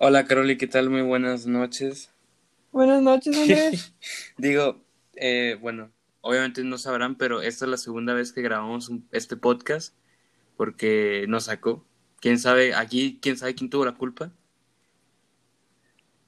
[0.00, 0.90] Hola Caroli, ¿qué tal?
[0.90, 2.12] Muy buenas noches.
[2.70, 3.92] Buenas noches, Andrés.
[4.36, 4.80] Digo,
[5.16, 5.90] eh, bueno,
[6.20, 9.96] obviamente no sabrán, pero esta es la segunda vez que grabamos este podcast
[10.56, 11.84] porque nos sacó.
[12.20, 14.30] ¿Quién sabe aquí, quién sabe quién tuvo la culpa?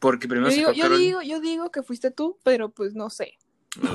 [0.01, 3.09] Porque primero yo, digo, sacó yo, digo, yo digo que fuiste tú, pero pues no
[3.09, 3.39] sé.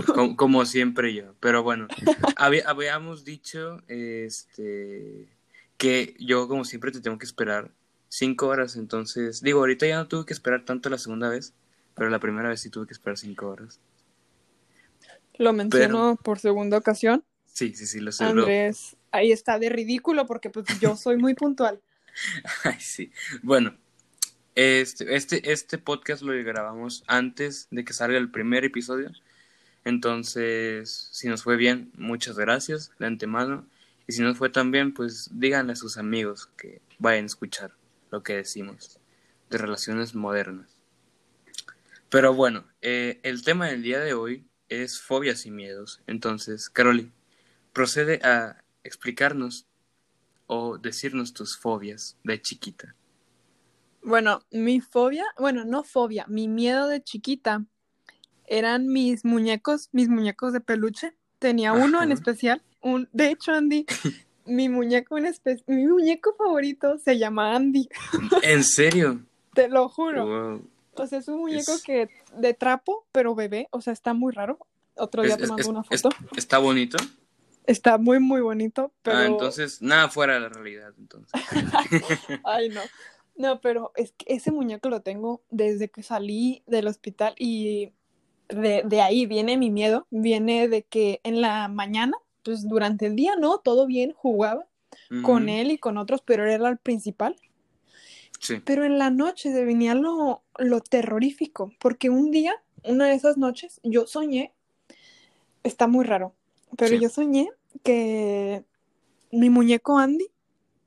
[0.05, 1.35] Como, como siempre yo.
[1.41, 1.89] Pero bueno,
[2.37, 5.27] habíamos dicho este
[5.75, 7.73] que yo como siempre te tengo que esperar
[8.15, 11.53] cinco horas, entonces, digo, ahorita ya no tuve que esperar tanto la segunda vez,
[11.95, 13.79] pero la primera vez sí tuve que esperar cinco horas.
[15.37, 17.25] Lo menciono por segunda ocasión.
[17.45, 18.23] Sí, sí, sí, lo sé.
[18.23, 21.81] Andrés, ahí está de ridículo porque pues yo soy muy puntual.
[22.63, 23.11] Ay, sí.
[23.43, 23.75] Bueno,
[24.55, 29.11] este, este, este podcast lo grabamos antes de que salga el primer episodio.
[29.83, 33.65] Entonces, si nos fue bien, muchas gracias de antemano.
[34.07, 37.73] Y si no fue tan bien, pues díganle a sus amigos que vayan a escuchar
[38.15, 38.97] lo que decimos
[39.49, 40.79] de relaciones modernas.
[42.09, 46.01] Pero bueno, eh, el tema del día de hoy es fobias y miedos.
[46.07, 47.11] Entonces, Caroli,
[47.73, 49.67] procede a explicarnos
[50.47, 52.95] o decirnos tus fobias de chiquita.
[54.01, 57.65] Bueno, mi fobia, bueno, no fobia, mi miedo de chiquita
[58.45, 61.17] eran mis muñecos, mis muñecos de peluche.
[61.39, 63.85] Tenía uno en especial, un, de hecho, Andy,
[64.45, 65.33] mi muñeco en
[65.67, 67.89] mi muñeco favorito se llama Andy.
[68.41, 69.21] ¿En serio?
[69.53, 70.61] Te lo juro.
[70.93, 74.59] O sea, es un muñeco que de trapo, pero bebé, o sea, está muy raro.
[74.95, 76.09] Otro día te mando una foto.
[76.37, 76.97] ¿Está bonito?
[77.65, 79.17] Está muy, muy bonito, pero...
[79.17, 81.41] Ah, entonces, nada fuera de la realidad, entonces.
[82.43, 82.81] Ay, no.
[83.35, 87.91] No, pero es que ese muñeco lo tengo desde que salí del hospital y
[88.47, 90.07] de, de ahí viene mi miedo.
[90.09, 94.67] Viene de que en la mañana pues durante el día no, todo bien, jugaba
[95.23, 97.35] con él y con otros, pero él era el principal.
[98.39, 98.61] Sí.
[98.63, 103.37] Pero en la noche se venía lo, lo terrorífico, porque un día, una de esas
[103.37, 104.53] noches, yo soñé,
[105.63, 106.33] está muy raro,
[106.77, 107.49] pero yo soñé
[107.83, 108.63] que
[109.31, 110.27] mi muñeco Andy,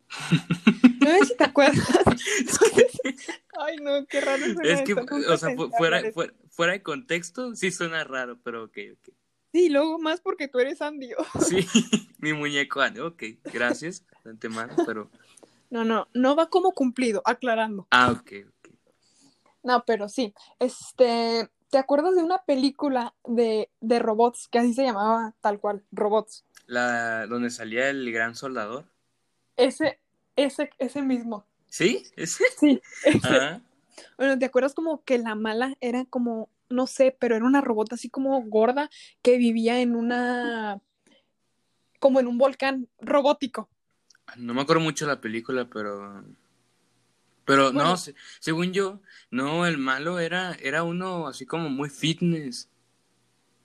[1.01, 1.87] no sé si te acuerdas.
[3.61, 8.05] Ay, no, qué raro Es que, o sea, fuera, fuera, fuera, de contexto, sí suena
[8.05, 9.15] raro, pero ok, ok.
[9.53, 11.11] Sí, luego más porque tú eres Andy.
[11.49, 11.67] sí,
[12.19, 13.01] mi muñeco Andy.
[13.01, 13.23] Ok,
[13.53, 15.11] gracias de antemano, pero.
[15.71, 17.87] No, no, no va como cumplido, aclarando.
[17.91, 18.75] Ah, ok, ok.
[19.63, 20.35] No, pero sí.
[20.59, 25.85] Este, ¿te acuerdas de una película de, de robots que así se llamaba tal cual,
[25.93, 26.45] robots?
[26.67, 28.87] La donde salía el gran soldador.
[29.57, 29.99] Ese,
[30.37, 31.45] ese, ese mismo.
[31.69, 32.05] ¿Sí?
[32.17, 32.45] ¿Ese?
[32.59, 33.61] Sí, ese.
[34.17, 37.93] Bueno, ¿te acuerdas como que la mala era como no sé, pero era una robot
[37.93, 38.91] así como gorda
[39.23, 40.81] que vivía en una,
[41.99, 43.69] como en un volcán robótico.
[44.37, 46.25] No me acuerdo mucho de la película, pero...
[47.45, 47.97] Pero no,
[48.41, 52.69] según yo, no, el malo era, era uno así como muy fitness.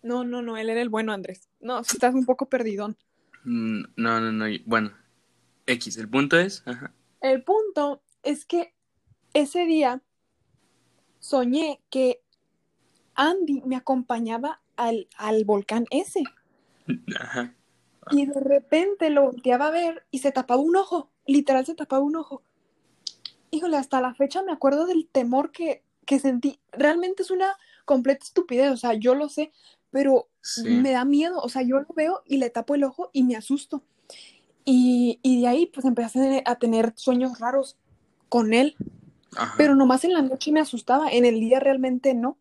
[0.01, 1.49] No, no, no, él era el bueno, Andrés.
[1.59, 2.95] No, estás un poco perdidón.
[3.43, 4.93] Mm, no, no, no, bueno.
[5.65, 6.63] X, el punto es...
[7.19, 8.73] El punto es que
[9.33, 10.01] ese día
[11.19, 12.22] soñé que
[13.15, 16.23] Andy me acompañaba al, al volcán ese.
[17.19, 17.53] Ajá.
[18.11, 22.03] Y de repente lo volteaba a ver y se tapaba un ojo, literal se tapaba
[22.03, 22.43] un ojo.
[23.51, 26.59] Híjole, hasta la fecha me acuerdo del temor que, que sentí.
[26.71, 29.51] Realmente es una completa estupidez, o sea, yo lo sé,
[29.91, 30.27] pero
[30.65, 33.35] me da miedo, o sea, yo lo veo y le tapo el ojo y me
[33.35, 33.83] asusto.
[34.65, 37.77] Y, y de ahí pues empecé a tener sueños raros
[38.27, 38.75] con él,
[39.35, 39.53] Ajá.
[39.57, 42.37] pero nomás en la noche me asustaba, en el día realmente no.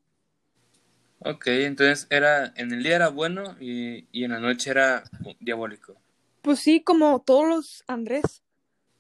[1.24, 5.04] Ok, entonces era, en el día era bueno y, y en la noche era
[5.40, 5.96] diabólico.
[6.42, 8.42] Pues sí, como todos los Andrés.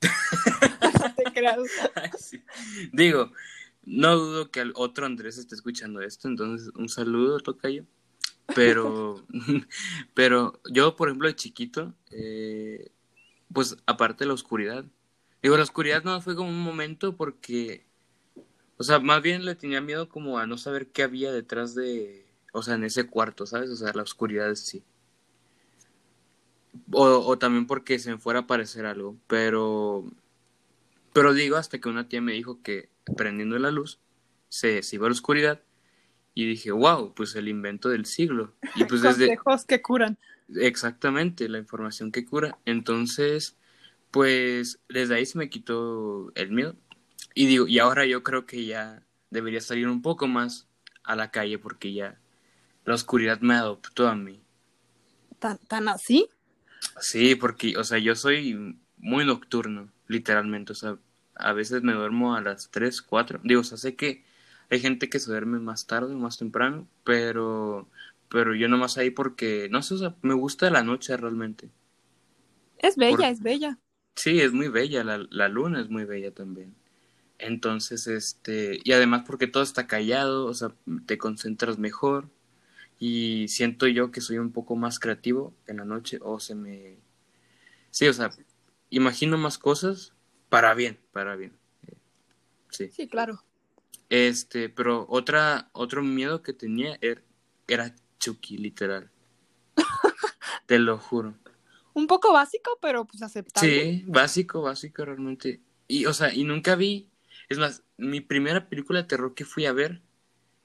[1.16, 1.58] te creas.
[2.92, 3.32] Digo,
[3.84, 7.82] no dudo que el otro Andrés esté escuchando esto, entonces un saludo, toca yo.
[8.54, 9.26] Pero,
[10.14, 12.90] pero yo, por ejemplo, de chiquito, eh,
[13.52, 14.84] pues aparte de la oscuridad,
[15.42, 17.86] digo, la oscuridad no fue como un momento porque
[18.76, 22.26] o sea, más bien le tenía miedo como a no saber qué había detrás de,
[22.52, 23.70] o sea, en ese cuarto, ¿sabes?
[23.70, 24.82] O sea, la oscuridad sí.
[26.90, 30.04] O, o también porque se me fuera a aparecer algo, pero,
[31.12, 33.98] pero digo hasta que una tía me dijo que prendiendo la luz
[34.48, 35.62] se, se iba a la oscuridad
[36.34, 38.54] y dije, wow, pues el invento del siglo.
[38.74, 39.26] Y pues desde...
[39.26, 40.18] Consejos que curan.
[40.54, 42.58] Exactamente, la información que cura.
[42.64, 43.56] Entonces,
[44.10, 46.74] pues desde ahí se me quitó el miedo.
[47.34, 50.68] Y digo, y ahora yo creo que ya debería salir un poco más
[51.04, 52.20] a la calle porque ya
[52.84, 54.40] la oscuridad me adoptó a mí.
[55.38, 56.28] ¿Tan, tan así?
[57.00, 60.72] Sí, porque, o sea, yo soy muy nocturno, literalmente.
[60.72, 60.98] O sea,
[61.34, 63.40] a veces me duermo a las 3, 4.
[63.44, 64.24] Digo, o sea, sé que
[64.70, 67.88] hay gente que se duerme más tarde o más temprano, pero,
[68.28, 71.70] pero yo nomás ahí porque, no sé, o sea, me gusta la noche realmente.
[72.78, 73.78] Es bella, es bella.
[74.16, 76.74] Sí, es muy bella, la, la luna es muy bella también.
[77.42, 80.72] Entonces, este, y además porque todo está callado, o sea,
[81.06, 82.30] te concentras mejor
[83.00, 86.98] y siento yo que soy un poco más creativo en la noche o se me...
[87.90, 88.30] Sí, o sea,
[88.90, 90.12] imagino más cosas
[90.48, 91.52] para bien, para bien.
[92.70, 92.90] Sí.
[92.92, 93.42] Sí, claro.
[94.08, 97.22] Este, pero otra, otro miedo que tenía era,
[97.66, 99.10] era Chucky, literal.
[100.66, 101.34] Te lo juro.
[101.92, 103.68] Un poco básico, pero pues aceptable.
[103.68, 105.60] Sí, básico, básico realmente.
[105.88, 107.08] Y, o sea, y nunca vi,
[107.48, 110.02] es más, mi primera película de terror que fui a ver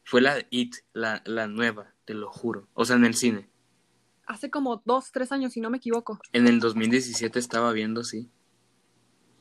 [0.03, 2.67] fue la de It, la, la nueva, te lo juro.
[2.73, 3.49] O sea, en el cine.
[4.25, 6.19] Hace como dos, tres años, si no me equivoco.
[6.31, 8.29] En el 2017 estaba viendo, sí.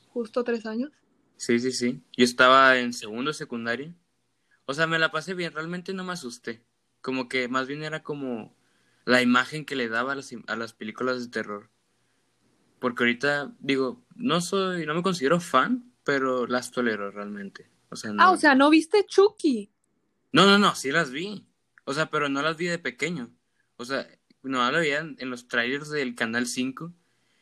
[0.09, 0.91] Justo tres años.
[1.37, 2.01] Sí, sí, sí.
[2.15, 3.93] Yo estaba en segundo secundaria.
[4.65, 6.63] O sea, me la pasé bien, realmente no me asusté.
[7.01, 8.53] Como que más bien era como
[9.05, 11.69] la imagen que le daba a las, a las películas de terror.
[12.79, 17.69] Porque ahorita, digo, no soy, no me considero fan, pero las tolero realmente.
[17.89, 18.23] O sea, no...
[18.23, 19.69] Ah, o sea, ¿no viste Chucky?
[20.31, 21.45] No, no, no, sí las vi.
[21.83, 23.29] O sea, pero no las vi de pequeño.
[23.75, 24.07] O sea,
[24.41, 26.93] no lo veía en los trailers del Canal 5.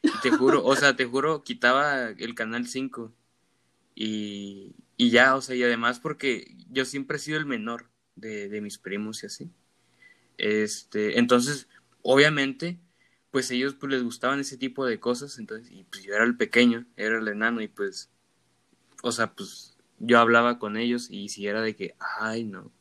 [0.02, 3.14] Y te juro, o sea, te juro, quitaba el Canal 5.
[3.94, 8.50] Y, y ya, o sea, y además porque yo siempre he sido el menor de,
[8.50, 9.52] de mis primos y así.
[10.40, 11.70] Este, entonces,
[12.02, 12.80] obviamente,
[13.30, 16.36] pues ellos pues les gustaban ese tipo de cosas, entonces, y pues yo era el
[16.36, 18.10] pequeño, era el enano, y pues,
[19.06, 22.72] o sea, pues yo hablaba con ellos y si era de que, ay, no.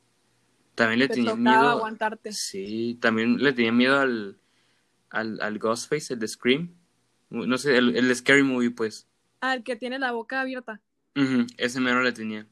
[0.75, 1.69] También le Te tenía miedo.
[1.69, 2.33] aguantarte.
[2.33, 4.39] Sí, también le tenía miedo al,
[5.11, 6.75] al, al Ghostface, el de Scream.
[7.29, 9.07] No sé, el, el Scary Movie, pues.
[9.43, 10.81] Ah, el que tiene la boca abierta.
[11.59, 12.47] Ese mero le tenía.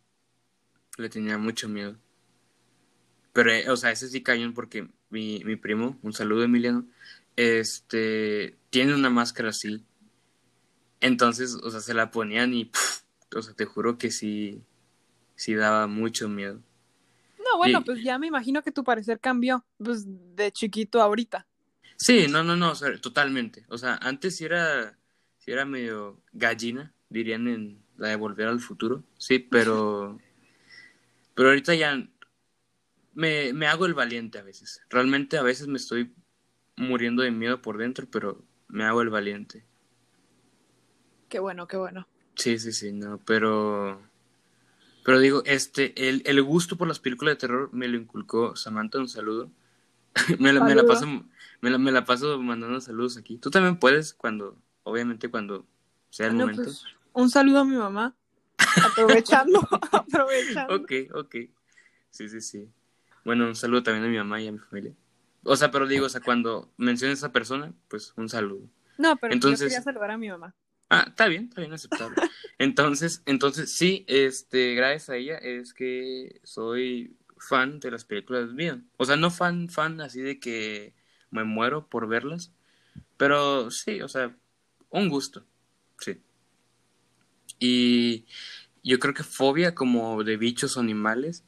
[0.99, 1.97] Le tenía mucho miedo.
[3.33, 6.87] Pero, eh, o sea, ese sí cañón porque mi, mi primo, un saludo Emiliano,
[7.37, 9.83] este, tiene una máscara así.
[11.01, 12.71] Entonces, o sea, se la ponían y,
[13.41, 14.63] o sea, te juro que sí,
[15.37, 16.63] sí daba mucho miedo.
[17.39, 20.05] No, bueno, Y- pues ya me imagino que tu parecer cambió, pues
[20.37, 21.47] de chiquito a ahorita.
[21.97, 23.65] Sí, no, no, no, o sea, totalmente.
[23.69, 24.99] O sea, antes sí era,
[25.39, 30.19] sí era medio gallina, dirían en la de Volver al Futuro, sí, pero,
[31.35, 31.97] pero ahorita ya
[33.15, 34.83] me, me hago el valiente a veces.
[34.91, 36.15] Realmente a veces me estoy
[36.77, 39.65] muriendo de miedo por dentro, pero me hago el valiente.
[41.29, 42.07] Qué bueno, qué bueno.
[42.35, 44.01] Sí, sí, sí, no, pero,
[45.05, 48.99] pero digo, este, el, el gusto por las películas de terror me lo inculcó Samantha,
[48.99, 49.51] un saludo.
[50.39, 50.87] me, la, me la Saludo.
[50.87, 51.07] paso,
[51.61, 53.39] me la, me la paso mandando saludos aquí.
[53.39, 55.67] Tú también puedes cuando, obviamente cuando
[56.11, 56.65] sea el momento.
[56.65, 58.15] pues, un saludo a mi mamá.
[58.85, 59.61] Aprovechando,
[59.93, 60.75] aprovechando.
[60.75, 61.35] Ok, ok.
[62.11, 62.69] Sí, sí, sí.
[63.25, 64.93] Bueno, un saludo también a mi mamá y a mi familia.
[65.45, 68.67] O sea, pero digo, o sea, cuando menciones a esa persona, pues un saludo.
[68.99, 70.55] No, pero Entonces- yo quería saludar a mi mamá.
[70.95, 72.17] Ah, está bien, está bien aceptable.
[72.59, 78.79] Entonces, entonces sí, este, gracias a ella es que soy fan de las películas miedo.
[78.99, 80.93] O sea, no fan, fan así de que
[81.31, 82.53] me muero por verlas,
[83.17, 84.37] pero sí, o sea,
[84.91, 85.47] un gusto,
[85.99, 86.21] sí.
[87.59, 88.27] Y
[88.85, 91.43] yo creo que fobia como de bichos o animales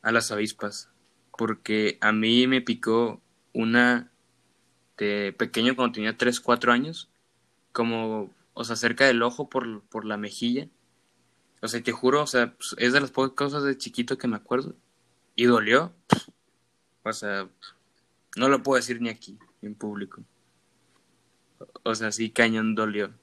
[0.00, 0.88] a las avispas,
[1.36, 3.20] porque a mí me picó
[3.52, 4.10] una
[4.96, 7.10] de pequeño cuando tenía 3, 4 años,
[7.72, 10.68] como, o sea, cerca del ojo por, por la mejilla.
[11.62, 14.26] O sea, te juro, o sea, pues, es de las pocas cosas de chiquito que
[14.26, 14.74] me acuerdo.
[15.36, 15.94] Y dolió.
[17.04, 17.48] O sea,
[18.36, 20.24] no lo puedo decir ni aquí, en público.
[21.84, 23.14] O sea, sí, cañón dolió.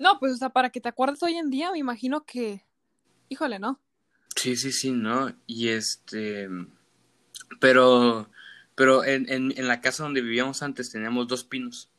[0.00, 2.66] No, pues, o sea, para que te acuerdes hoy en día, me imagino que.
[3.28, 3.80] Híjole, ¿no?
[4.34, 5.32] Sí, sí, sí, ¿no?
[5.46, 6.48] Y este,
[7.60, 8.28] pero,
[8.74, 11.91] pero en, en, en la casa donde vivíamos antes teníamos dos pinos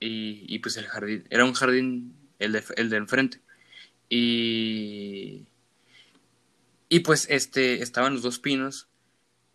[0.00, 3.40] y, pues el jardín, era un jardín, el de, el de enfrente.
[4.10, 5.46] Y,
[6.88, 8.88] y pues este, estaban los dos pinos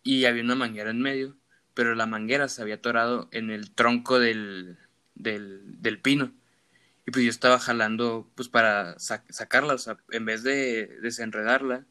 [0.02, 1.36] y había una manguera en medio,
[1.74, 4.78] pero la manguera se había atorado en el tronco del,
[5.14, 6.32] del, del pino.
[7.06, 11.86] Y pues yo estaba jalando pues para sa- sacarla, o sea, en vez de desenredarla,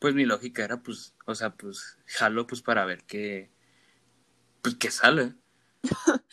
[0.00, 3.50] pues mi lógica era pues, o sea, pues jalo pues para ver qué,
[4.62, 5.34] pues qué sale.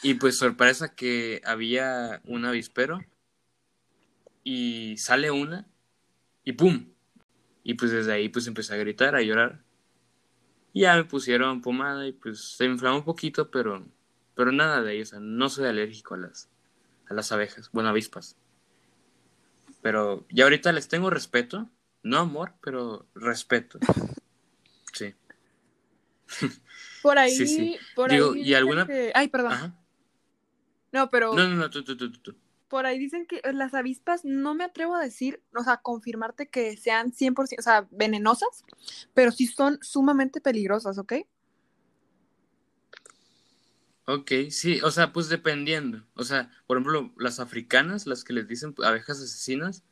[0.02, 3.00] Y pues sorpresa que había un avispero
[4.44, 5.68] y sale una
[6.44, 6.94] y ¡pum!
[7.64, 9.64] Y pues desde ahí pues empecé a gritar, a llorar.
[10.74, 13.86] Y ya me pusieron pomada y pues se inflamó un poquito, pero,
[14.36, 16.50] pero nada de ello, o sea, no soy alérgico a las,
[17.08, 18.36] a las abejas, bueno, avispas.
[19.82, 21.70] Pero ya ahorita les tengo respeto,
[22.02, 23.80] no amor, pero respeto.
[26.50, 26.62] Sí.
[27.02, 29.52] Por ahí, por Digo, ahí ¿y alguna- que- Ay, perdón.
[29.52, 29.76] Ajá.
[30.94, 32.36] No, pero No, no, no, tú, tú, tú, tú, tú.
[32.70, 36.78] por ahí dicen que las avispas, no me atrevo a decir, o sea, confirmarte que
[36.78, 38.64] sean 100%, o sea, venenosas,
[39.14, 41.14] pero sí son sumamente peligrosas, ¿ok?
[44.06, 46.04] Ok, sí, o sea, pues dependiendo.
[46.16, 49.84] O sea, por ejemplo, las africanas, las que les dicen abejas asesinas,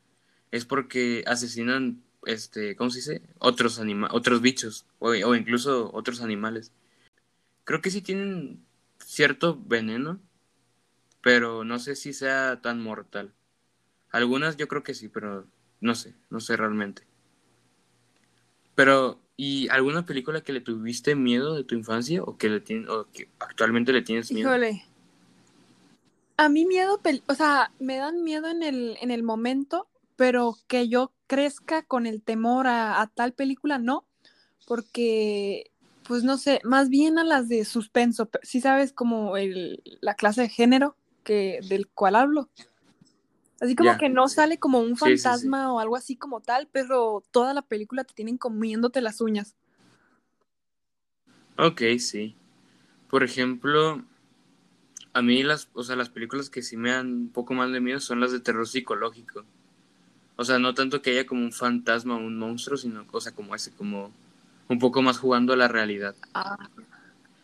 [0.51, 3.21] es porque asesinan, este, ¿cómo se dice?
[3.39, 6.71] Otros anima otros bichos, o, incluso otros animales.
[7.63, 8.63] Creo que sí tienen
[8.99, 10.19] cierto veneno,
[11.21, 13.33] pero no sé si sea tan mortal.
[14.11, 15.47] Algunas yo creo que sí, pero
[15.79, 17.03] no sé, no sé realmente.
[18.75, 22.89] Pero, ¿y alguna película que le tuviste miedo de tu infancia o que le tien-
[22.89, 24.49] o que actualmente le tienes miedo?
[24.49, 24.85] Híjole.
[26.37, 30.89] A mí miedo, o sea, me dan miedo en el, en el momento, pero que
[30.89, 34.05] yo crezca con el temor a, a tal película, no,
[34.67, 35.71] porque,
[36.03, 40.41] pues no sé, más bien a las de suspenso, si sabes como el, la clase
[40.43, 42.49] de género que, del cual hablo.
[43.61, 45.47] Así como que no sale como un Sí, sí, sí.
[45.47, 49.55] fantasma o algo así como tal, pero toda la película te tienen comiéndote las uñas.
[51.57, 52.35] Ok, sí.
[53.09, 54.03] Por ejemplo,
[55.13, 57.79] a mí las, o sea, las películas que sí me dan un poco más de
[57.81, 59.45] miedo son las de terror psicológico.
[60.41, 63.31] O sea, no tanto que haya como un fantasma o un monstruo, sino, o sea,
[63.31, 64.11] como ese, como
[64.69, 66.15] un poco más jugando a la realidad.
[66.33, 66.57] Ah,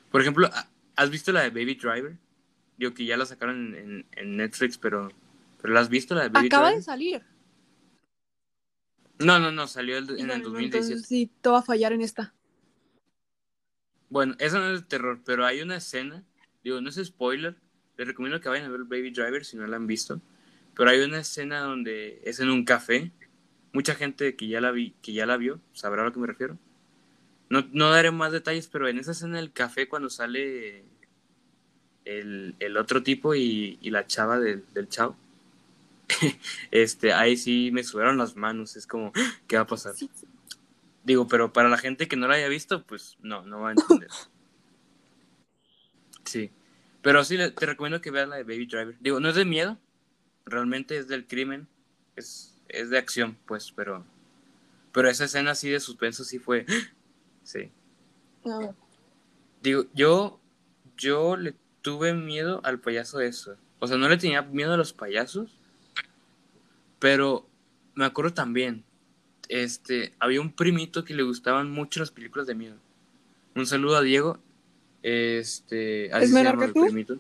[0.09, 2.17] Por ejemplo, ¿ha- ¿has visto la de Baby Driver?
[2.75, 5.11] Digo que ya la sacaron en, en- en Netflix, pero,
[5.61, 7.21] pero ¿la has visto la de Baby acaba de salir.
[9.19, 10.63] No, no, no, salió el- en el no, 2017.
[10.63, 12.33] entonces sí, te va a fallar en esta.
[14.09, 16.23] Bueno, eso no es de terror, pero hay una escena,
[16.63, 17.57] digo, no es spoiler,
[17.95, 20.19] les recomiendo que vayan a ver Baby Driver si no la han visto,
[20.77, 23.11] pero hay una escena donde es en un café,
[23.73, 26.27] mucha gente que ya la vi, que ya la vio, sabrá a lo que me
[26.27, 26.59] refiero.
[27.49, 30.85] No, no daré más detalles, pero en esa escena del café cuando sale
[32.05, 35.17] el, el otro tipo y, y la chava del, del chavo,
[36.71, 39.11] este, ahí sí me sudaron las manos, es como,
[39.47, 39.95] ¿qué va a pasar?
[39.95, 40.27] Sí, sí.
[41.03, 43.71] Digo, pero para la gente que no la haya visto, pues no, no va a
[43.71, 44.09] entender.
[46.25, 46.51] Sí.
[47.01, 48.97] Pero sí, te recomiendo que veas la de Baby Driver.
[48.99, 49.79] Digo, no es de miedo,
[50.47, 51.67] realmente es del crimen,
[52.15, 54.03] es, es de acción, pues, pero,
[54.91, 56.65] pero esa escena así de suspenso sí fue,
[57.43, 57.69] sí.
[58.43, 58.73] Ver.
[59.61, 60.39] Digo, yo,
[60.97, 63.55] yo le tuve miedo al payaso eso.
[63.79, 65.51] O sea, no le tenía miedo a los payasos,
[66.99, 67.47] pero
[67.93, 68.83] me acuerdo también,
[69.49, 72.75] este, había un primito que le gustaban mucho las películas de miedo.
[73.55, 74.39] Un saludo a Diego.
[75.03, 76.85] Este, así ¿Es se menor llama que tú?
[76.85, 77.17] primito.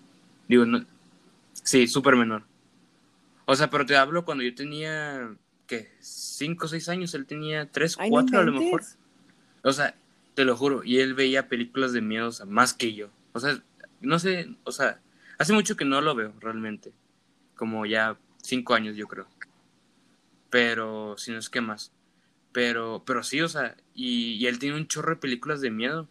[0.47, 0.85] Digo, no,
[1.63, 2.43] sí, súper menor.
[3.49, 5.33] O sea, pero te hablo cuando yo tenía,
[5.67, 5.89] ¿qué?
[6.01, 8.83] Cinco o seis años, él tenía tres, Ay, no cuatro a lo mejor.
[9.63, 9.95] O sea,
[10.35, 13.09] te lo juro, y él veía películas de miedo, o sea, más que yo.
[13.31, 13.63] O sea,
[14.01, 14.99] no sé, o sea,
[15.37, 16.91] hace mucho que no lo veo realmente.
[17.55, 19.27] Como ya cinco años, yo creo.
[20.49, 21.93] Pero, si no es que más.
[22.51, 26.09] Pero, pero sí, o sea, y, y él tiene un chorro de películas de miedo.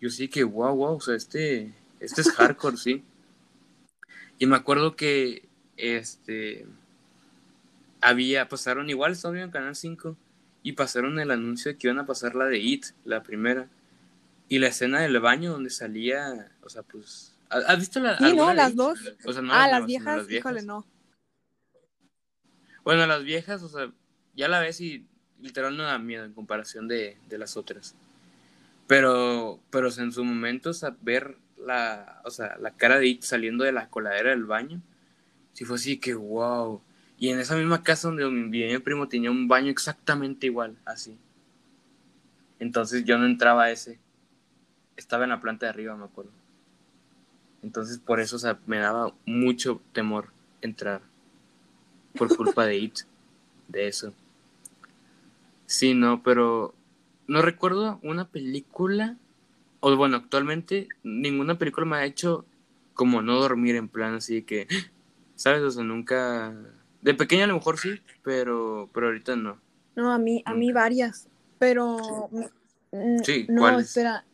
[0.00, 3.04] Yo sí que, wow, wow, o sea, este, este es hardcore, sí.
[4.38, 5.50] Y me acuerdo que,
[5.82, 6.66] este,
[8.00, 10.16] había, pasaron igual, estaba en Canal 5
[10.62, 13.68] y pasaron el anuncio de que iban a pasar la de It, la primera.
[14.48, 17.34] Y la escena del baño donde salía, o sea, pues...
[17.48, 18.98] ¿Has visto la Sí, no, las dos.
[19.24, 20.52] O sea, no ah, las viejas, las viejas.
[20.52, 20.86] híjole, no.
[22.84, 23.92] Bueno, las viejas, o sea,
[24.34, 25.06] ya la ves y
[25.40, 27.94] literal no da miedo en comparación de, de las otras.
[28.86, 33.22] Pero, pero en su momento, o sea, ver la, o sea, la cara de It
[33.22, 34.80] saliendo de la coladera del baño,
[35.52, 36.80] sí fue así que wow.
[37.18, 41.16] Y en esa misma casa donde vivía mi primo tenía un baño exactamente igual, así.
[42.58, 43.98] Entonces yo no entraba a ese.
[44.96, 46.30] Estaba en la planta de arriba, me acuerdo.
[47.62, 50.28] Entonces por eso, o sea, me daba mucho temor
[50.60, 51.00] entrar.
[52.14, 52.98] Por culpa de It.
[53.68, 54.12] De eso.
[55.66, 56.74] Sí, no, pero
[57.26, 59.16] no recuerdo una película.
[59.80, 62.44] O bueno, actualmente ninguna película me ha hecho
[62.94, 64.68] como no dormir en plan así que,
[65.42, 65.62] ¿sabes?
[65.62, 66.54] O sea, nunca...
[67.00, 69.60] De pequeña a lo mejor sí, pero, pero ahorita no.
[69.96, 70.80] No, a mí, a mí Nunca.
[70.80, 71.28] varias.
[71.58, 72.30] Pero
[73.24, 73.88] Sí, no, ¿cuáles?
[73.88, 74.24] espera.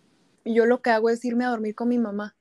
[0.44, 2.36] Yo lo que hago es irme a dormir con mi mamá.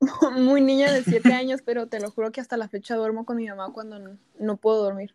[0.36, 3.36] Muy niña de siete años, pero te lo juro que hasta la fecha duermo con
[3.36, 5.14] mi mamá cuando no, no puedo dormir.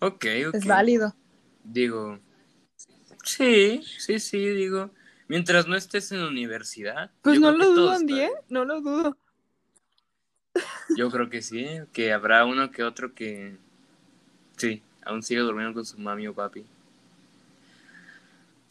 [0.00, 0.54] Ok, ok.
[0.54, 1.14] Es válido.
[1.62, 2.18] Digo,
[3.22, 4.90] sí, sí, sí, digo.
[5.28, 7.12] Mientras no estés en universidad.
[7.22, 8.32] Pues no lo dudo, está Andy, ¿eh?
[8.48, 9.16] No lo dudo.
[10.96, 13.56] Yo creo que sí, que habrá uno que otro que...
[14.56, 16.64] Sí, aún sigue durmiendo con su mami o papi.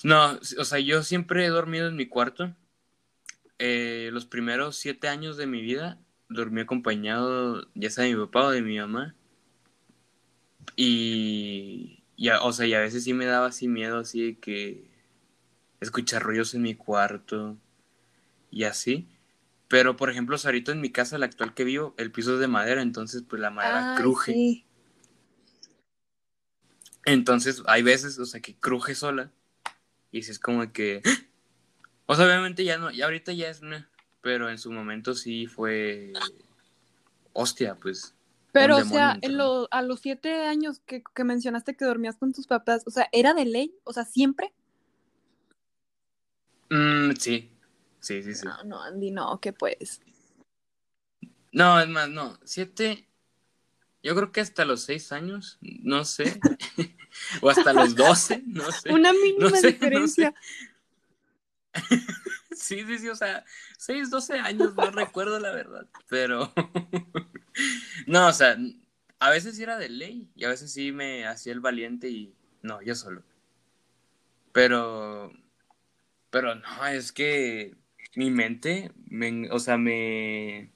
[0.03, 2.55] No, o sea, yo siempre he dormido en mi cuarto.
[3.59, 5.99] Eh, los primeros siete años de mi vida
[6.29, 9.15] dormí acompañado ya sea de mi papá o de mi mamá.
[10.75, 12.03] Y,
[12.41, 14.89] o sea, y a veces sí me daba así miedo, así de que
[15.79, 17.57] escuchar ruidos en mi cuarto
[18.49, 19.07] y así.
[19.71, 22.49] Pero, por ejemplo, ahorita en mi casa, la actual que vivo, el piso es de
[22.49, 24.65] madera, entonces pues la madera cruje.
[27.05, 29.31] Entonces, hay veces, o sea, que cruje sola.
[30.11, 31.01] Y si es como que.
[32.05, 33.89] O sea, obviamente ya no, ya ahorita ya es una.
[34.19, 36.11] Pero en su momento sí fue.
[37.31, 38.13] Hostia, pues.
[38.51, 42.83] Pero, o sea, en a los siete años que, mencionaste que dormías con tus papás,
[42.85, 43.73] o sea, ¿era de ley?
[43.85, 44.53] O sea, ¿siempre?
[46.69, 47.50] Mm, sí.
[48.01, 48.45] Sí, sí, sí.
[48.45, 50.01] No, no, Andy, no, ¿qué pues?
[51.51, 52.37] No, es más, no.
[52.43, 53.07] Siete.
[54.03, 56.39] Yo creo que hasta los seis años, no sé.
[57.41, 58.91] o hasta los doce, no sé.
[58.91, 60.33] Una mínima diferencia.
[62.51, 63.45] sí, sí, sí, o sea,
[63.77, 66.51] seis, doce años, no recuerdo la verdad, pero
[68.07, 68.57] no, o sea,
[69.19, 72.33] a veces sí era de ley y a veces sí me hacía el valiente y
[72.61, 73.23] no, yo solo.
[74.51, 75.31] Pero,
[76.29, 77.77] pero no, es que
[78.15, 80.71] mi mente, me, o sea, me,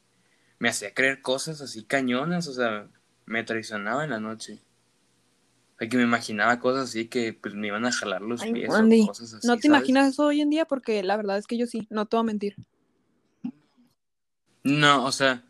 [0.60, 2.88] me hacía creer cosas así cañonas, o sea,
[3.26, 4.62] me traicionaba en la noche.
[5.76, 9.08] O que me imaginaba cosas así que pues me iban a jalar los pies o
[9.08, 9.46] cosas así.
[9.46, 12.06] No te imaginas eso hoy en día porque la verdad es que yo sí, no
[12.06, 12.56] te voy a mentir.
[14.64, 15.44] No, o sea,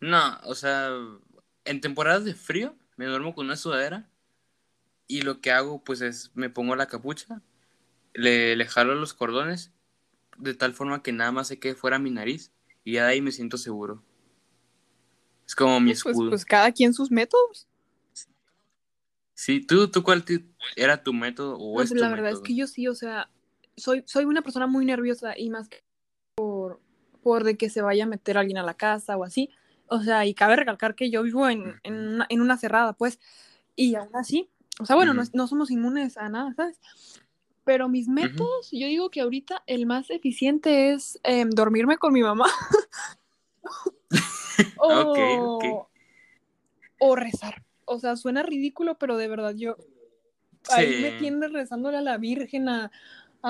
[0.00, 0.90] no, o sea,
[1.64, 4.08] en temporadas de frío me duermo con una sudadera
[5.08, 7.42] y lo que hago pues es me pongo la capucha,
[8.14, 9.73] le, le jalo los cordones
[10.38, 12.52] de tal forma que nada más se quede fuera mi nariz
[12.84, 14.02] y ya de ahí me siento seguro.
[15.46, 16.30] Es como mi pues, escudo.
[16.30, 17.66] Pues, cada quien sus métodos.
[19.34, 20.24] Sí, ¿tú, tú cuál
[20.76, 23.28] era tu método o pues, La verdad es que yo sí, o sea,
[23.76, 25.82] soy, soy una persona muy nerviosa y más que
[26.36, 26.80] por,
[27.22, 29.50] por de que se vaya a meter alguien a la casa o así.
[29.86, 33.18] O sea, y cabe recalcar que yo vivo en, en, una, en una cerrada, pues,
[33.76, 34.48] y aún así,
[34.80, 36.80] o sea, bueno, no, somos inmunes a nada, ¿sabes?
[37.64, 42.22] Pero mis métodos, yo digo que ahorita el más eficiente es em, dormirme con mi
[42.22, 42.46] mamá.
[44.78, 45.88] o,
[46.98, 47.62] o rezar.
[47.86, 49.76] O sea, suena ridículo, pero de verdad yo
[50.70, 52.90] ahí me tiende rezándole a la Virgen, a,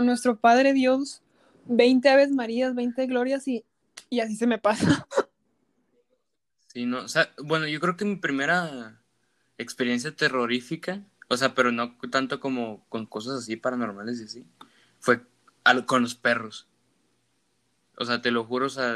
[0.03, 1.23] nuestro Padre Dios,
[1.67, 3.65] 20 Aves Marías, 20 Glorias y,
[4.11, 5.07] y así se me pasa.
[6.67, 9.01] Sí, no, o sea, bueno, yo creo que mi primera
[9.59, 14.47] experiencia terrorífica, o sea, pero no tanto como con cosas así paranormales y así,
[15.01, 15.23] fue
[15.87, 16.69] con los perros.
[17.97, 18.95] O sea, te lo juro, o sea,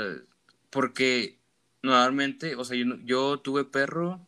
[0.71, 1.38] porque
[1.83, 4.27] normalmente, o sea, yo, yo tuve perro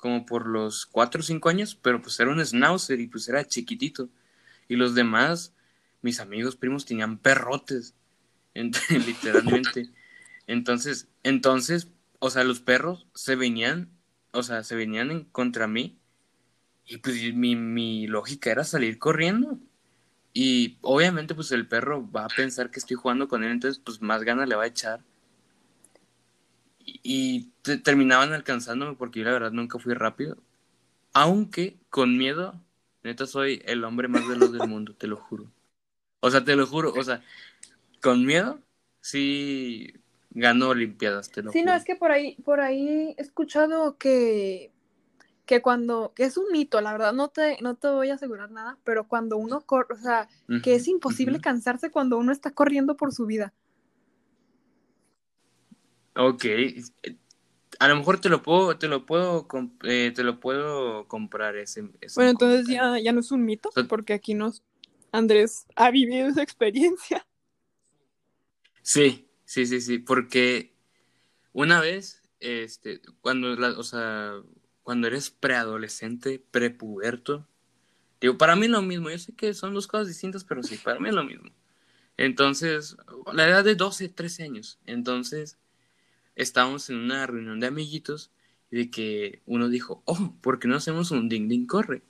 [0.00, 3.46] como por los cuatro o cinco años, pero pues era un schnauzer y pues era
[3.46, 4.08] chiquitito.
[4.66, 5.54] Y los demás,
[6.00, 7.94] mis amigos, primos, tenían perrotes,
[8.54, 9.90] literalmente.
[10.46, 11.88] Entonces, entonces,
[12.18, 13.90] o sea, los perros se venían,
[14.32, 15.99] o sea, se venían en contra mí.
[16.90, 19.58] Y pues mi, mi lógica era salir corriendo.
[20.34, 24.02] Y obviamente, pues el perro va a pensar que estoy jugando con él, entonces, pues
[24.02, 25.02] más ganas le va a echar
[27.02, 27.50] y
[27.84, 30.36] terminaban alcanzándome porque yo la verdad nunca fui rápido.
[31.12, 32.60] Aunque con miedo,
[33.02, 35.50] neta soy el hombre más veloz del mundo, te lo juro.
[36.20, 37.22] O sea, te lo juro, o sea,
[38.02, 38.60] con miedo
[39.00, 39.94] sí
[40.30, 44.72] gano olimpiadas, te lo sí, no, es que por ahí por ahí he escuchado que
[45.50, 48.52] que cuando que es un mito, la verdad no te no te voy a asegurar
[48.52, 50.28] nada, pero cuando uno corre, o sea,
[50.62, 53.52] que es imposible cansarse cuando uno está corriendo por su vida.
[56.14, 56.44] Ok.
[57.80, 59.48] A lo mejor te lo puedo, te lo puedo,
[59.82, 61.82] eh, te lo puedo comprar ese.
[62.14, 64.62] bueno, entonces ya, ya no es un mito, porque aquí nos
[65.10, 67.26] Andrés ha vivido esa experiencia.
[68.82, 70.76] Sí, sí, sí, sí, porque
[71.52, 74.40] una vez, este, cuando, o sea,
[74.82, 77.46] cuando eres preadolescente, prepuberto,
[78.20, 80.76] digo, para mí es lo mismo, yo sé que son dos cosas distintas, pero sí,
[80.76, 81.50] para mí es lo mismo.
[82.16, 82.96] Entonces,
[83.32, 85.58] la edad de 12, 13 años, entonces
[86.34, 88.30] estábamos en una reunión de amiguitos
[88.70, 92.02] y de que uno dijo, oh, ¿por qué no hacemos un ding ding corre?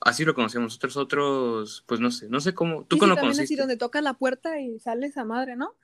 [0.00, 3.40] Así lo conocemos nosotros, otros, pues no sé, no sé cómo, tú sí, lo también
[3.40, 5.74] así donde toca la puerta y sale esa madre, ¿no?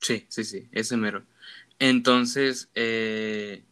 [0.00, 1.24] Sí, sí, sí, ese mero.
[1.78, 3.64] Entonces, eh,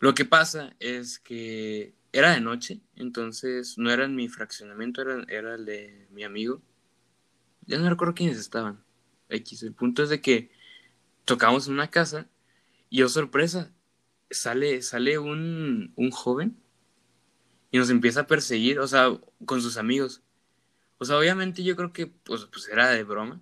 [0.00, 5.24] lo que pasa es que era de noche, entonces no era en mi fraccionamiento, era,
[5.28, 6.62] era el de mi amigo.
[7.66, 8.82] Ya no recuerdo quiénes estaban.
[9.28, 9.62] X.
[9.62, 10.50] El punto es de que
[11.24, 12.28] tocamos en una casa
[12.88, 13.72] y oh sorpresa,
[14.30, 16.56] sale, sale un, un joven
[17.70, 20.22] y nos empieza a perseguir, o sea, con sus amigos.
[20.98, 23.40] O sea, obviamente yo creo que pues, pues era de broma,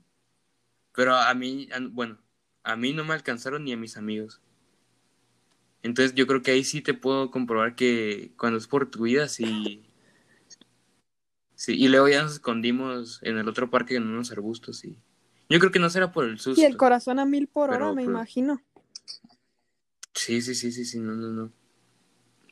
[0.94, 2.18] pero a mí, bueno,
[2.62, 4.40] a mí no me alcanzaron ni a mis amigos.
[5.82, 9.28] Entonces yo creo que ahí sí te puedo comprobar que cuando es por tu vida,
[9.28, 9.84] sí.
[11.54, 14.96] Sí, y luego ya nos escondimos en el otro parque en unos arbustos y
[15.48, 16.60] yo creo que no será por el susto.
[16.60, 18.62] Y el corazón a mil por hora, me imagino.
[20.14, 21.52] Sí, sí, sí, sí, sí, no, no, no.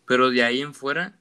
[0.07, 1.21] Pero de ahí en fuera,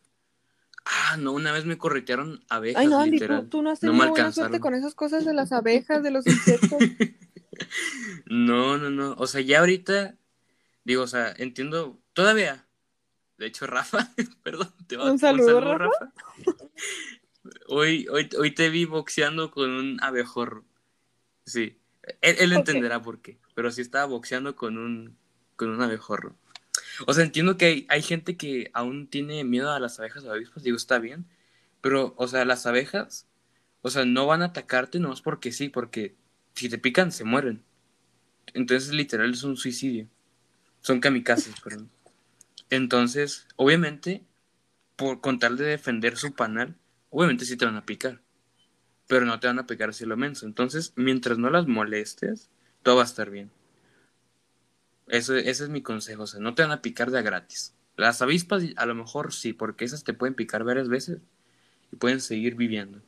[0.85, 2.81] ah, no, una vez me corretearon abejas.
[2.81, 6.03] Ay, no, Andy, tú, no has tenido buena suerte con esas cosas de las abejas,
[6.03, 6.83] de los insectos.
[8.27, 9.15] no, no, no.
[9.17, 10.17] O sea, ya ahorita,
[10.85, 12.65] digo, o sea, entiendo, todavía.
[13.37, 16.13] De hecho, Rafa, perdón, te va un saludo, un saludo Rafa.
[17.67, 20.63] Hoy, hoy, hoy te vi boxeando con un abejorro.
[21.45, 21.77] Sí,
[22.21, 25.17] él, entenderá por qué, pero sí estaba boxeando con un,
[25.55, 26.37] con un abejorro.
[27.05, 30.31] O sea, entiendo que hay, hay, gente que aún tiene miedo a las abejas o
[30.31, 31.25] avispas, digo, está bien,
[31.81, 33.27] pero, o sea, las abejas,
[33.81, 36.15] o sea, no van a atacarte nomás porque sí, porque
[36.55, 37.63] si te pican, se mueren.
[38.53, 40.07] Entonces, literal, es un suicidio.
[40.85, 41.89] Son kamikazes, perdón.
[42.69, 44.23] Entonces, obviamente,
[44.95, 46.75] por con tal de defender su panal,
[47.09, 48.21] obviamente sí te van a picar
[49.07, 50.45] pero no te van a pegar así lo menso.
[50.45, 52.49] Entonces, mientras no las molestes,
[52.83, 53.51] todo va a estar bien.
[55.07, 57.75] Eso, ese es mi consejo, o sea, no te van a picar de a gratis.
[57.95, 61.19] Las avispas a lo mejor sí, porque esas te pueden picar varias veces
[61.91, 63.01] y pueden seguir viviendo.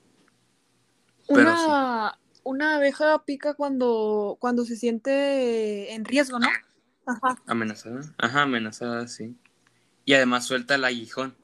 [1.28, 6.48] una, una abeja pica cuando, cuando se siente en riesgo, ¿no?
[7.08, 7.42] Ajá.
[7.48, 8.02] Amenazada.
[8.18, 9.36] Ajá, amenazada, sí.
[10.06, 11.36] Y además suelta el aguijón.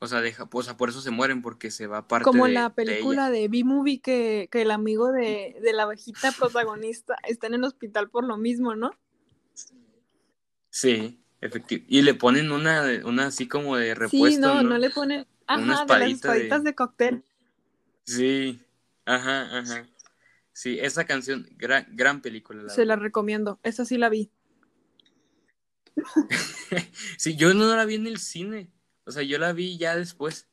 [0.00, 2.74] O sea, deja, o sea, por eso se mueren, porque se va parte Como la
[2.74, 7.64] película de, B-Movie que, que, el amigo de, de la abejita protagonista está en el
[7.64, 8.92] hospital por lo mismo, ¿no?
[10.70, 11.94] Sí, efectivamente.
[11.94, 14.28] Y le ponen una, una así como de repuesto.
[14.28, 15.26] Sí, no, no, le ponen.
[15.46, 16.74] Ajá, de las espaditas de...
[16.74, 17.24] cóctel.
[18.04, 18.60] Sí,
[19.04, 19.86] ajá, ajá.
[20.52, 22.68] Sí, esa canción, gran, gran película.
[22.70, 24.30] Se la recomiendo, esa sí la vi.
[27.18, 28.70] sí, yo no la vi en el cine.
[29.04, 30.48] O sea, yo la vi ya después.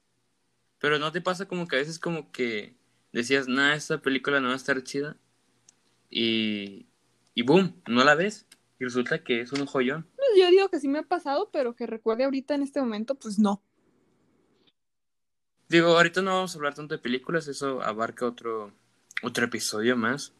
[0.79, 2.75] Pero no te pasa como que a veces como que
[3.11, 5.17] decías, nada, esta película no va a estar chida.
[6.09, 6.87] Y,
[7.33, 8.45] y boom, no la ves.
[8.79, 10.07] Y resulta que es un joyón.
[10.15, 13.15] Pues yo digo que sí me ha pasado, pero que recuerde ahorita en este momento,
[13.15, 13.61] pues no.
[15.69, 18.71] Digo, ahorita no vamos a hablar tanto de películas, eso abarca otro,
[19.21, 20.33] otro episodio más.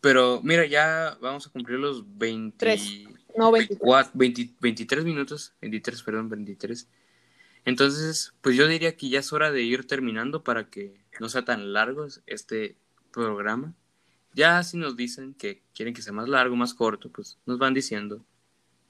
[0.00, 3.15] Pero mira, ya vamos a cumplir los 20.
[3.36, 4.10] No, 23.
[4.60, 6.88] 23 minutos, 23, perdón, 23.
[7.64, 11.44] Entonces, pues yo diría que ya es hora de ir terminando para que no sea
[11.44, 12.76] tan largo este
[13.10, 13.74] programa.
[14.34, 17.74] Ya si nos dicen que quieren que sea más largo, más corto, pues nos van
[17.74, 18.24] diciendo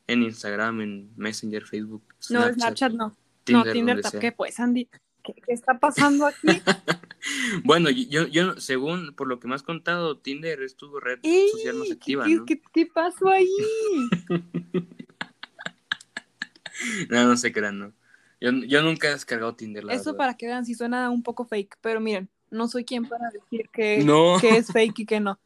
[0.07, 2.03] en Instagram, en Messenger, Facebook.
[2.31, 3.17] no, Snapchat no.
[3.49, 4.89] no, Tinder, ¿qué pues, Andy?
[5.25, 6.47] ¿Qué, está pasando aquí?
[7.65, 11.77] bueno, yo, yo, según por lo que me has contado, Tinder es tu red social
[11.77, 12.45] más activa, ¿qué, ¿no?
[12.45, 13.49] ¿qué, pasó ahí?
[17.11, 17.93] no, no sé qué no.
[18.41, 19.85] Yo, yo, nunca he descargado Tinder.
[19.85, 23.07] La Eso para que vean si suena un poco fake, pero miren, no soy quien
[23.07, 24.05] para decir que,
[24.41, 25.39] que es fake y que no.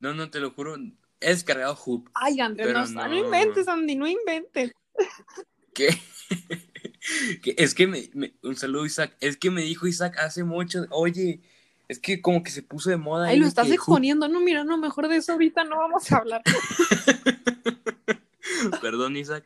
[0.00, 0.76] No, no, te lo juro.
[1.20, 2.10] He descargado Hoop.
[2.14, 4.72] Ay, Andrés, no, no, inventes, Andy, no inventes.
[5.72, 5.88] ¿Qué?
[7.44, 8.10] es que me,
[8.42, 11.40] un saludo Isaac, es que me dijo Isaac hace mucho, oye,
[11.88, 13.28] es que como que se puso de moda.
[13.28, 16.42] Ay, lo estás exponiendo, no, mira, no, mejor de eso ahorita no vamos a hablar.
[18.80, 19.44] Perdón, Isaac.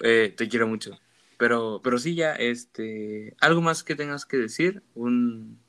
[0.00, 0.98] Eh, te quiero mucho.
[1.38, 5.60] Pero, pero sí, ya, este, algo más que tengas que decir, un,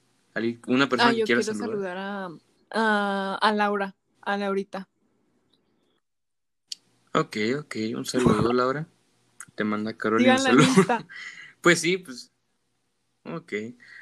[0.67, 1.69] una persona ah, que quieras saludar.
[1.69, 2.29] saludar a,
[2.71, 4.89] a, a Laura, a Laurita.
[7.13, 8.87] Ok, ok, un saludo, Laura.
[9.59, 10.67] Te manda Carolina un saludo.
[11.59, 12.31] pues sí, pues.
[13.25, 13.51] Ok.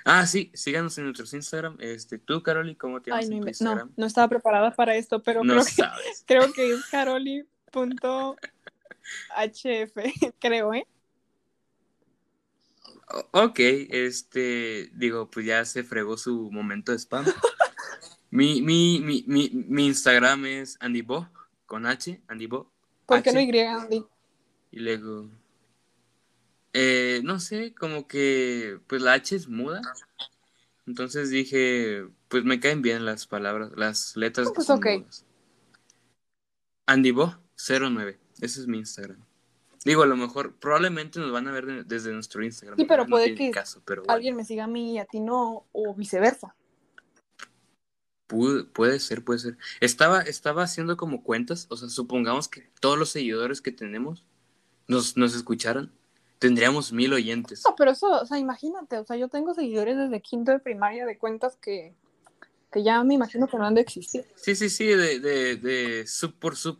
[0.05, 1.77] Ah, sí, síganos en nuestros Instagram.
[1.79, 3.87] Este, tú, Caroli, ¿cómo te llamas Ay, no, Instagram?
[3.87, 5.81] No, no estaba preparada para esto, pero creo, Que,
[6.27, 7.47] creo que es caroli.hf,
[10.39, 10.85] creo, ¿eh?
[13.31, 17.25] Ok, este, digo, pues ya se fregó su momento de spam.
[18.29, 21.27] mi, mi, mi, mi, mi Instagram es AndyBo,
[21.65, 22.71] con H, AndyBo.
[23.07, 24.05] ¿Por qué no Y, Andy?
[24.69, 25.31] Y luego,
[26.79, 29.81] eh, no sé, como que, pues la H es muda.
[30.85, 34.51] Entonces dije, pues me caen bien las palabras, las letras.
[34.53, 34.85] pues ok.
[36.85, 39.19] AndyBo09, ese es mi Instagram.
[39.85, 42.77] Digo, a lo mejor, probablemente nos van a ver desde nuestro Instagram.
[42.77, 43.51] Sí, pero puede que
[44.07, 46.55] alguien me siga a mí y a ti no, o viceversa.
[48.27, 49.57] Puede, ser, puede ser.
[49.79, 54.25] Estaba, estaba haciendo como cuentas, o sea, supongamos que todos los seguidores que tenemos
[54.87, 55.91] nos, nos escucharan,
[56.39, 57.63] tendríamos mil oyentes.
[57.65, 61.05] No, pero eso, o sea, imagínate, o sea, yo tengo seguidores desde quinto de primaria
[61.05, 61.93] de cuentas que,
[62.71, 64.25] que ya me imagino que no han de existir.
[64.35, 66.79] Sí, sí, sí, de, de, de sub por sub.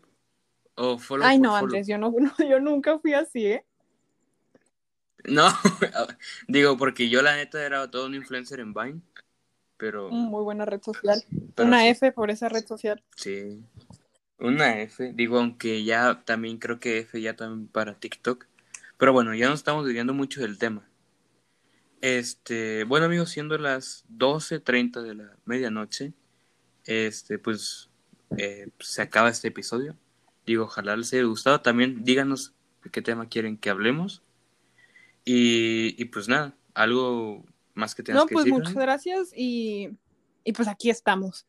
[0.76, 1.66] O follow Ay, por no, follow.
[1.66, 3.66] Andrés, yo, no, no, yo nunca fui así, ¿eh?
[5.24, 5.48] No,
[6.48, 9.02] digo, porque yo la neta era todo un influencer en Vine,
[9.76, 10.10] pero...
[10.10, 11.22] Muy buena red social.
[11.56, 13.04] pero Una sí, F por esa red social.
[13.16, 13.64] Sí,
[14.40, 15.12] una F.
[15.14, 18.46] Digo, aunque ya también creo que F ya también para TikTok.
[18.98, 20.90] Pero bueno, ya nos estamos desviando mucho del tema.
[22.02, 26.14] Este, bueno amigos, siendo las 12.30 de la medianoche,
[26.86, 27.90] este, pues
[28.38, 29.96] eh, se acaba este episodio.
[30.46, 31.62] Digo, ojalá les haya gustado.
[31.62, 34.24] También díganos de qué tema quieren que hablemos.
[35.26, 38.58] Y, y pues nada, algo más que tengas No, que pues decir.
[38.58, 39.90] muchas gracias y,
[40.44, 41.46] y pues aquí estamos.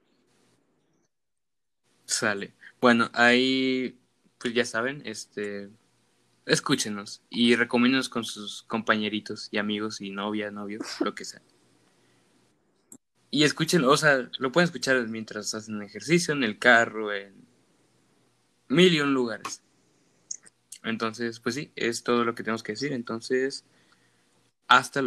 [2.06, 2.54] Sale.
[2.80, 3.98] Bueno, ahí,
[4.38, 5.70] pues ya saben, este,
[6.48, 11.42] escúchenos y recomiéndenos con sus compañeritos y amigos y novia, novio, lo que sea.
[13.30, 17.34] Y escúchenlo, o sea, lo pueden escuchar mientras hacen ejercicio, en el carro, en
[18.68, 19.62] mil y un lugares.
[20.82, 22.92] Entonces, pues sí, es todo lo que tenemos que decir.
[22.92, 23.66] Entonces,
[24.66, 25.06] hasta luego.